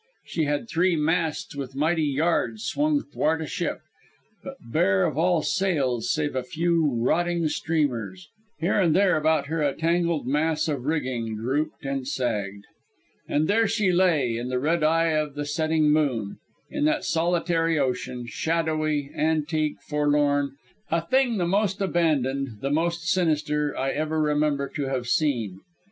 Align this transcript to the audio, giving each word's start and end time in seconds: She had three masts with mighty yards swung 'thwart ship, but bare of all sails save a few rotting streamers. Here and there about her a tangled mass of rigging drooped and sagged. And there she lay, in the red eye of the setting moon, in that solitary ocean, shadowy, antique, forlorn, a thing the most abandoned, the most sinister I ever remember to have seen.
She 0.25 0.45
had 0.45 0.67
three 0.67 0.95
masts 0.95 1.55
with 1.55 1.75
mighty 1.75 2.01
yards 2.07 2.63
swung 2.63 3.03
'thwart 3.03 3.47
ship, 3.47 3.81
but 4.43 4.55
bare 4.71 5.03
of 5.05 5.15
all 5.15 5.43
sails 5.43 6.09
save 6.11 6.35
a 6.35 6.41
few 6.41 6.95
rotting 6.95 7.47
streamers. 7.49 8.27
Here 8.57 8.79
and 8.81 8.95
there 8.95 9.15
about 9.15 9.45
her 9.45 9.61
a 9.61 9.75
tangled 9.75 10.25
mass 10.25 10.67
of 10.67 10.85
rigging 10.85 11.35
drooped 11.37 11.85
and 11.85 12.07
sagged. 12.07 12.65
And 13.27 13.47
there 13.47 13.67
she 13.67 13.91
lay, 13.91 14.37
in 14.37 14.49
the 14.49 14.57
red 14.57 14.83
eye 14.83 15.11
of 15.11 15.35
the 15.35 15.45
setting 15.45 15.91
moon, 15.91 16.39
in 16.71 16.85
that 16.85 17.03
solitary 17.05 17.77
ocean, 17.77 18.25
shadowy, 18.25 19.11
antique, 19.15 19.83
forlorn, 19.87 20.55
a 20.89 21.05
thing 21.05 21.37
the 21.37 21.45
most 21.45 21.79
abandoned, 21.79 22.61
the 22.61 22.71
most 22.71 23.07
sinister 23.07 23.77
I 23.77 23.91
ever 23.91 24.19
remember 24.19 24.67
to 24.69 24.85
have 24.87 25.05
seen. 25.05 25.59